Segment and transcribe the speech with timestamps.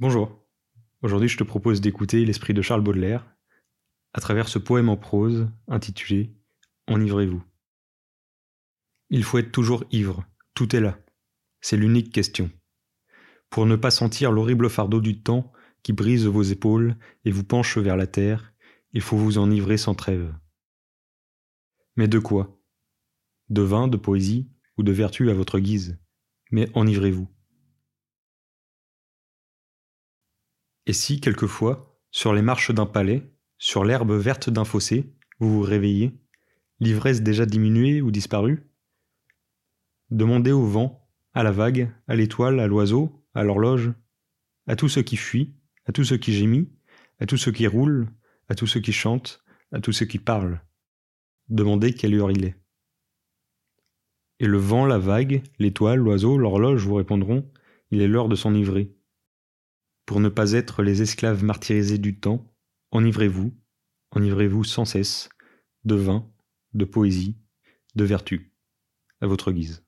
[0.00, 0.46] Bonjour.
[1.02, 3.26] Aujourd'hui, je te propose d'écouter l'esprit de Charles Baudelaire
[4.12, 6.36] à travers ce poème en prose intitulé
[6.86, 7.42] Enivrez-vous.
[9.10, 10.24] Il faut être toujours ivre,
[10.54, 11.00] tout est là.
[11.60, 12.48] C'est l'unique question.
[13.50, 15.50] Pour ne pas sentir l'horrible fardeau du temps
[15.82, 18.54] qui brise vos épaules et vous penche vers la terre,
[18.92, 20.32] il faut vous enivrer sans trêve.
[21.96, 22.62] Mais de quoi?
[23.48, 25.98] De vin, de poésie ou de vertu à votre guise?
[26.52, 27.28] Mais enivrez-vous.
[30.88, 35.60] Et si, quelquefois, sur les marches d'un palais, sur l'herbe verte d'un fossé, vous vous
[35.60, 36.18] réveillez,
[36.80, 38.66] l'ivresse déjà diminuée ou disparue?
[40.10, 43.92] Demandez au vent, à la vague, à l'étoile, à l'oiseau, à l'horloge,
[44.66, 46.72] à tout ce qui fuit, à tout ce qui gémit,
[47.18, 48.08] à tout ce qui roule,
[48.48, 50.62] à tout ce qui chante, à tout ce qui parle.
[51.50, 52.56] Demandez quelle heure il est.
[54.40, 57.52] Et le vent, la vague, l'étoile, l'oiseau, l'horloge vous répondront
[57.90, 58.97] Il est l'heure de s'enivrer.
[60.08, 62.50] Pour ne pas être les esclaves martyrisés du temps,
[62.92, 63.52] enivrez-vous,
[64.12, 65.28] enivrez-vous sans cesse,
[65.84, 66.32] de vin,
[66.72, 67.36] de poésie,
[67.94, 68.54] de vertu,
[69.20, 69.84] à votre guise.